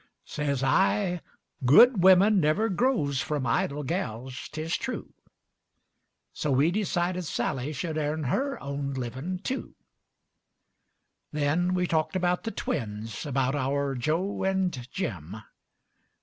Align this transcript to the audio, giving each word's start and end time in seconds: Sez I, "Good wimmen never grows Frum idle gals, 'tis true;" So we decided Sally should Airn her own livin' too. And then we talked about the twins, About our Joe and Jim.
Sez 0.25 0.63
I, 0.63 1.21
"Good 1.63 2.01
wimmen 2.01 2.39
never 2.39 2.69
grows 2.69 3.21
Frum 3.21 3.45
idle 3.45 3.83
gals, 3.83 4.49
'tis 4.51 4.75
true;" 4.75 5.13
So 6.33 6.49
we 6.49 6.71
decided 6.71 7.23
Sally 7.25 7.71
should 7.71 7.99
Airn 7.99 8.23
her 8.23 8.59
own 8.63 8.95
livin' 8.95 9.37
too. 9.43 9.75
And 11.31 11.41
then 11.43 11.73
we 11.75 11.85
talked 11.85 12.15
about 12.15 12.45
the 12.45 12.49
twins, 12.51 13.27
About 13.27 13.53
our 13.53 13.93
Joe 13.93 14.43
and 14.43 14.91
Jim. 14.91 15.35